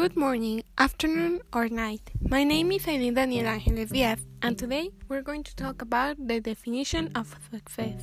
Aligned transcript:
Good 0.00 0.16
morning, 0.16 0.62
afternoon, 0.78 1.42
or 1.52 1.68
night. 1.68 2.00
My 2.26 2.42
name 2.42 2.72
is 2.72 2.88
Aileen 2.88 3.12
Daniel 3.12 3.46
Angeles 3.46 3.92
and 4.40 4.56
today 4.56 4.92
we're 5.10 5.20
going 5.20 5.44
to 5.44 5.54
talk 5.54 5.82
about 5.82 6.16
the 6.26 6.40
definition 6.40 7.12
of 7.14 7.36
success. 7.52 8.00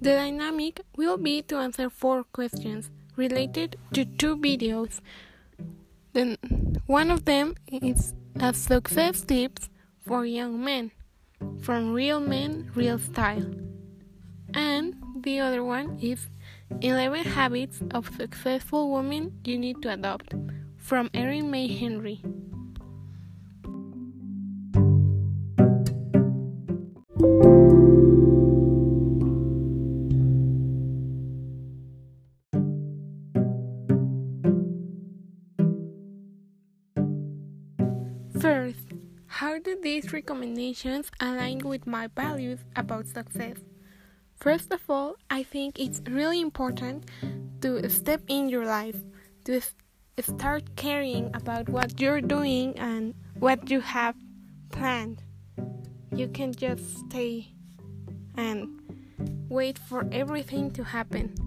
The 0.00 0.14
dynamic 0.14 0.82
will 0.96 1.16
be 1.16 1.42
to 1.42 1.56
answer 1.56 1.90
four 1.90 2.22
questions 2.22 2.88
related 3.16 3.76
to 3.94 4.04
two 4.04 4.36
videos 4.36 5.00
then 6.14 6.36
one 6.86 7.10
of 7.10 7.24
them 7.24 7.54
is 7.70 8.14
a 8.40 8.54
success 8.54 9.20
tips 9.20 9.68
for 10.06 10.24
young 10.24 10.64
men 10.64 10.92
from 11.60 11.92
Real 11.92 12.20
Men, 12.20 12.70
Real 12.74 12.98
Style. 12.98 13.52
And 14.54 14.94
the 15.20 15.40
other 15.40 15.64
one 15.64 15.98
is 16.00 16.28
11 16.80 17.24
Habits 17.24 17.82
of 17.90 18.08
Successful 18.16 18.92
Women 18.92 19.40
You 19.44 19.58
Need 19.58 19.82
to 19.82 19.92
Adopt 19.92 20.34
from 20.78 21.10
Erin 21.12 21.50
May 21.50 21.66
Henry. 21.66 22.22
First, 38.44 38.92
how 39.26 39.58
do 39.58 39.74
these 39.80 40.12
recommendations 40.12 41.10
align 41.18 41.60
with 41.60 41.86
my 41.86 42.08
values 42.08 42.58
about 42.76 43.06
success? 43.06 43.56
First 44.36 44.70
of 44.70 44.82
all, 44.86 45.14
I 45.30 45.42
think 45.42 45.80
it's 45.80 46.02
really 46.10 46.42
important 46.42 47.08
to 47.62 47.88
step 47.88 48.20
in 48.28 48.50
your 48.50 48.66
life, 48.66 48.96
to 49.46 49.62
start 50.20 50.76
caring 50.76 51.30
about 51.32 51.70
what 51.70 51.98
you're 51.98 52.20
doing 52.20 52.78
and 52.78 53.14
what 53.38 53.70
you 53.70 53.80
have 53.80 54.14
planned. 54.70 55.22
You 56.14 56.28
can 56.28 56.52
just 56.52 56.98
stay 56.98 57.54
and 58.36 58.78
wait 59.48 59.78
for 59.78 60.06
everything 60.12 60.70
to 60.72 60.84
happen. 60.84 61.43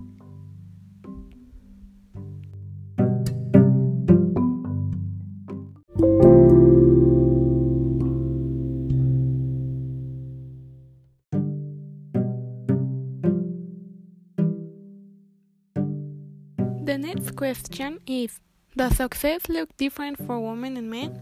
The 16.87 16.97
next 16.97 17.35
question 17.35 17.99
is 18.07 18.39
Does 18.77 18.95
success 18.95 19.49
look 19.49 19.75
different 19.75 20.25
for 20.25 20.39
women 20.39 20.77
and 20.77 20.89
men? 20.89 21.19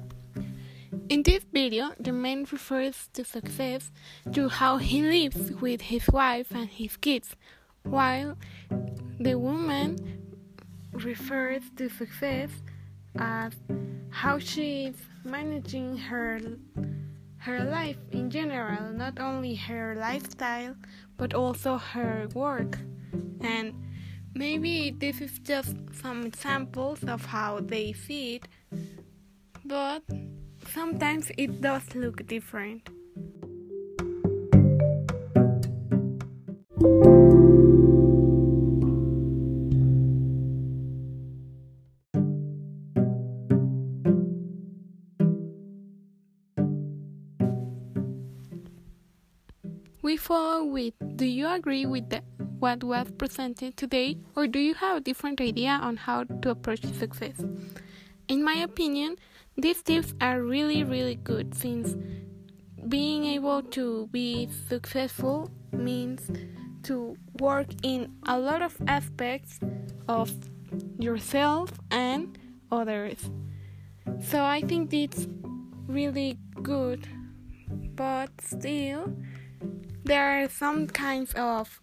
In 1.09 1.23
this 1.23 1.43
video, 1.51 1.89
the 1.99 2.11
man 2.11 2.45
refers 2.51 3.09
to 3.13 3.25
success 3.25 3.91
to 4.31 4.47
how 4.47 4.77
he 4.77 5.01
lives 5.01 5.53
with 5.53 5.81
his 5.81 6.07
wife 6.09 6.51
and 6.51 6.69
his 6.69 6.97
kids, 6.97 7.35
while 7.81 8.37
the 9.19 9.39
woman 9.39 9.97
refers 10.91 11.63
to 11.77 11.89
success 11.89 12.51
as 13.17 13.53
how 14.11 14.37
she 14.37 14.93
is 14.93 14.97
managing 15.23 15.97
her 15.97 16.39
her 17.37 17.63
life 17.63 17.97
in 18.11 18.29
general, 18.29 18.93
not 18.93 19.19
only 19.19 19.55
her 19.55 19.95
lifestyle 19.95 20.75
but 21.17 21.33
also 21.33 21.79
her 21.79 22.27
work. 22.35 22.77
And 23.41 23.73
Maybe 24.35 24.91
this 24.91 25.21
is 25.21 25.39
just 25.39 25.77
some 26.01 26.25
examples 26.25 27.03
of 27.05 27.25
how 27.25 27.61
they 27.61 27.93
it, 28.35 28.47
but 29.63 30.03
sometimes 30.67 31.31
it 31.37 31.61
does 31.61 31.95
look 31.95 32.27
different. 32.27 32.89
We 50.05 50.17
follow 50.17 50.63
with 50.65 50.93
Do 51.15 51.25
you 51.25 51.47
agree 51.49 51.87
with 51.87 52.11
the 52.11 52.21
what 52.59 52.83
was 52.83 53.09
presented 53.17 53.75
today, 53.75 54.19
or 54.35 54.45
do 54.45 54.59
you 54.59 54.75
have 54.75 54.97
a 54.97 54.99
different 54.99 55.41
idea 55.41 55.79
on 55.81 55.97
how 55.97 56.25
to 56.25 56.51
approach 56.51 56.83
success? 56.93 57.43
In 58.27 58.43
my 58.43 58.53
opinion, 58.53 59.15
these 59.57 59.81
tips 59.81 60.13
are 60.21 60.43
really, 60.43 60.83
really 60.83 61.15
good 61.15 61.55
since 61.55 61.95
being 62.87 63.25
able 63.25 63.63
to 63.63 64.05
be 64.11 64.47
successful 64.69 65.49
means 65.71 66.29
to 66.83 67.17
work 67.39 67.69
in 67.81 68.11
a 68.27 68.37
lot 68.37 68.61
of 68.61 68.77
aspects 68.87 69.59
of 70.07 70.31
yourself 70.99 71.71
and 71.89 72.37
others. 72.71 73.31
So 74.19 74.43
I 74.43 74.61
think 74.61 74.93
it's 74.93 75.27
really 75.87 76.37
good, 76.61 77.07
but 77.95 78.29
still, 78.39 79.11
there 80.05 80.43
are 80.43 80.47
some 80.47 80.85
kinds 80.87 81.33
of 81.33 81.81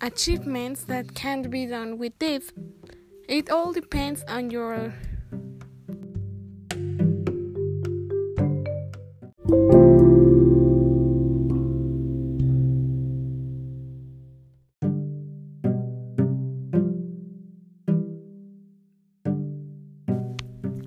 achievements 0.00 0.84
that 0.84 1.14
can't 1.14 1.50
be 1.50 1.66
done 1.66 1.98
with 1.98 2.16
this. 2.20 2.52
It 3.28 3.50
all 3.50 3.72
depends 3.72 4.22
on 4.28 4.50
your 4.50 4.94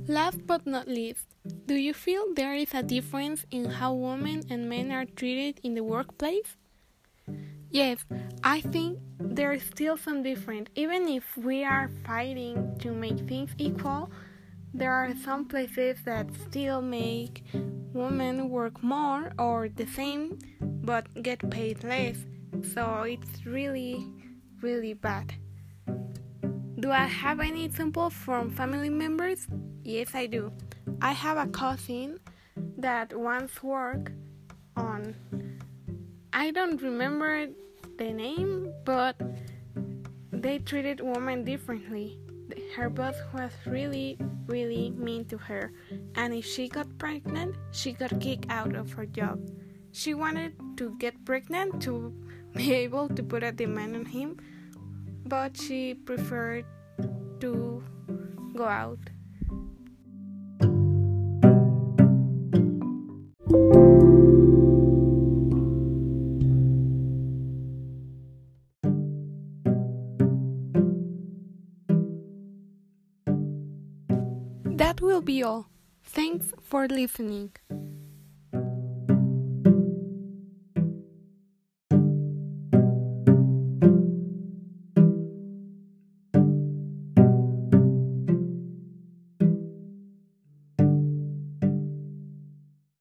Last 0.07 0.47
but 0.47 0.65
not 0.65 0.87
least, 0.87 1.34
do 1.67 1.75
you 1.75 1.93
feel 1.93 2.33
there 2.33 2.53
is 2.53 2.73
a 2.73 2.83
difference 2.83 3.45
in 3.49 3.65
how 3.65 3.93
women 3.93 4.43
and 4.49 4.69
men 4.69 4.91
are 4.91 5.05
treated 5.05 5.59
in 5.63 5.73
the 5.73 5.83
workplace? 5.83 6.57
Yes, 7.71 8.05
I 8.43 8.61
think 8.61 8.99
there 9.19 9.51
is 9.51 9.63
still 9.63 9.97
some 9.97 10.21
difference. 10.21 10.69
Even 10.75 11.07
if 11.07 11.35
we 11.35 11.63
are 11.63 11.89
fighting 12.05 12.77
to 12.79 12.91
make 12.91 13.17
things 13.27 13.51
equal, 13.57 14.11
there 14.73 14.91
are 14.91 15.13
some 15.23 15.45
places 15.45 15.97
that 16.05 16.27
still 16.47 16.81
make 16.81 17.43
women 17.93 18.49
work 18.49 18.83
more 18.83 19.31
or 19.39 19.69
the 19.69 19.87
same 19.87 20.37
but 20.61 21.07
get 21.23 21.49
paid 21.49 21.83
less. 21.83 22.17
So 22.73 23.03
it's 23.03 23.45
really, 23.45 24.07
really 24.61 24.93
bad. 24.93 25.33
Do 26.79 26.91
I 26.91 27.05
have 27.05 27.39
any 27.39 27.65
examples 27.65 28.13
from 28.13 28.51
family 28.51 28.89
members? 28.89 29.47
Yes, 29.83 30.13
I 30.13 30.27
do. 30.27 30.51
I 31.05 31.11
have 31.11 31.37
a 31.37 31.45
cousin 31.45 32.19
that 32.77 33.15
once 33.15 33.61
worked 33.61 34.09
on 34.75 35.13
I 36.33 36.49
don't 36.49 36.81
remember 36.81 37.45
the 37.99 38.11
name, 38.11 38.73
but 38.85 39.13
they 40.31 40.57
treated 40.57 41.01
women 41.01 41.43
differently. 41.43 42.17
Her 42.75 42.89
boss 42.89 43.13
was 43.35 43.51
really, 43.67 44.17
really 44.47 44.89
mean 44.97 45.25
to 45.25 45.37
her, 45.37 45.71
and 46.15 46.33
if 46.33 46.43
she 46.43 46.67
got 46.67 46.87
pregnant, 46.97 47.53
she 47.69 47.93
got 47.93 48.19
kicked 48.19 48.49
out 48.49 48.73
of 48.73 48.91
her 48.93 49.05
job. 49.05 49.47
She 49.91 50.15
wanted 50.15 50.57
to 50.77 50.97
get 50.97 51.23
pregnant 51.23 51.83
to 51.83 52.15
be 52.55 52.73
able 52.83 53.09
to 53.09 53.21
put 53.21 53.43
a 53.43 53.51
demand 53.51 53.95
on 53.95 54.05
him, 54.05 54.37
but 55.23 55.55
she 55.55 55.93
preferred 55.93 56.65
to 57.41 57.83
go 58.55 58.65
out. 58.65 58.97
That 74.75 74.99
will 74.99 75.21
be 75.21 75.41
all. 75.41 75.67
Thanks 76.03 76.51
for 76.61 76.85
listening. 76.87 77.51